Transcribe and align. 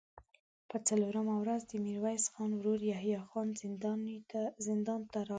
په 0.69 0.77
څلورمه 0.87 1.35
ورځ 1.41 1.61
د 1.67 1.73
ميرويس 1.85 2.25
خان 2.33 2.51
ورو 2.55 2.73
يحيی 2.91 3.17
خان 3.29 3.47
زندان 4.67 4.97
ته 5.11 5.19
راغی. 5.25 5.29